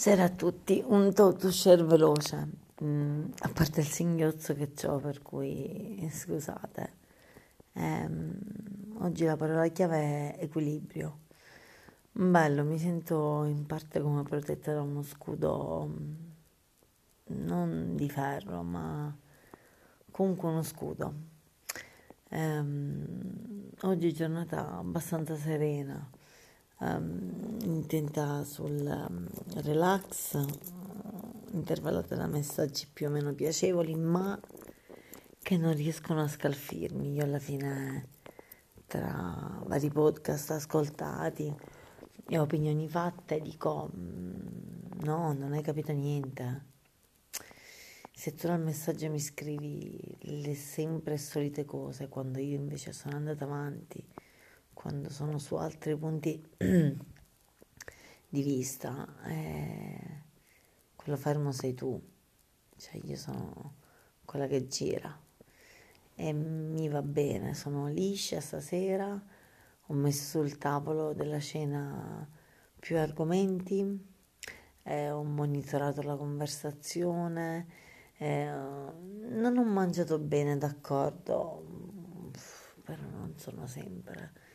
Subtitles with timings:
[0.00, 2.48] Sera a tutti, un to share veloce,
[2.84, 6.92] mm, a parte il singhiozzo che ho, per cui scusate.
[7.72, 8.38] Ehm,
[9.00, 11.18] oggi la parola chiave è equilibrio.
[12.12, 16.14] Bello, mi sento in parte come protetta da uno scudo mm,
[17.46, 19.12] non di ferro, ma
[20.12, 21.12] comunque uno scudo.
[22.28, 26.08] Ehm, oggi giornata abbastanza serena
[26.78, 29.28] um, intenta sul um,
[29.62, 30.44] relax,
[31.52, 34.38] intervallata da messaggi più o meno piacevoli, ma
[35.40, 37.14] che non riescono a scalfirmi.
[37.14, 38.08] Io alla fine,
[38.86, 41.54] tra vari podcast ascoltati
[42.28, 46.66] e opinioni fatte, dico: mm, no, non hai capito niente.
[48.12, 53.44] Se tu nel messaggio mi scrivi le sempre solite cose, quando io invece sono andata
[53.44, 54.04] avanti
[54.80, 60.22] quando sono su altri punti di vista, eh,
[60.94, 62.00] quello fermo sei tu,
[62.76, 63.74] cioè io sono
[64.24, 65.20] quella che gira.
[66.14, 69.20] E mi va bene, sono liscia stasera,
[69.86, 72.28] ho messo sul tavolo della cena
[72.78, 74.06] più argomenti,
[74.84, 77.66] eh, ho monitorato la conversazione,
[78.16, 82.30] eh, non ho mangiato bene, d'accordo,
[82.84, 84.46] però non sono sempre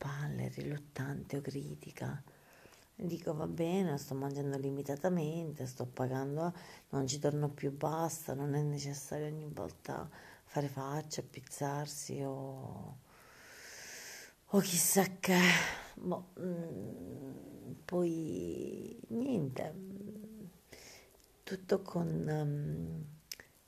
[0.00, 2.22] palle, riluttante o critica.
[2.94, 6.54] Dico va bene, sto mangiando limitatamente, sto pagando,
[6.90, 10.08] non ci torno più, basta, non è necessario ogni volta
[10.44, 12.98] fare faccia, pizzarsi o,
[14.46, 15.38] o chissà che.
[15.94, 19.74] Boh, mm, poi niente,
[21.42, 23.04] tutto con, um,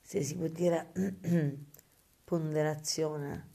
[0.01, 0.91] se si può dire,
[2.23, 3.52] ponderazione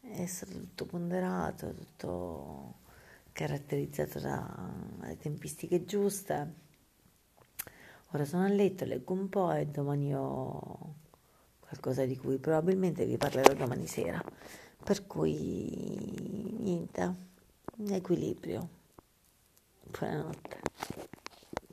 [0.00, 2.74] è stato tutto ponderato, tutto
[3.32, 6.54] caratterizzato dalle tempistiche giuste.
[8.12, 10.94] Ora sono a letto, leggo un po' e domani ho
[11.60, 14.22] qualcosa di cui probabilmente vi parlerò domani sera.
[14.82, 17.14] Per cui niente,
[17.88, 18.68] equilibrio.
[19.84, 20.59] Buonanotte.